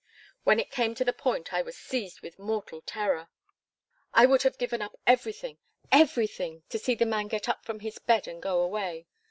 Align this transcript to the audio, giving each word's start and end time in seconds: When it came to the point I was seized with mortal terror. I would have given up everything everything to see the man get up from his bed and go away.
When 0.45 0.59
it 0.59 0.71
came 0.71 0.95
to 0.95 1.05
the 1.05 1.13
point 1.13 1.53
I 1.53 1.61
was 1.61 1.77
seized 1.77 2.21
with 2.21 2.39
mortal 2.39 2.81
terror. 2.81 3.27
I 4.15 4.25
would 4.25 4.41
have 4.41 4.57
given 4.57 4.81
up 4.81 4.99
everything 5.05 5.59
everything 5.91 6.63
to 6.69 6.79
see 6.79 6.95
the 6.95 7.05
man 7.05 7.27
get 7.27 7.47
up 7.47 7.63
from 7.65 7.81
his 7.81 7.99
bed 7.99 8.27
and 8.27 8.41
go 8.41 8.61
away. 8.61 9.05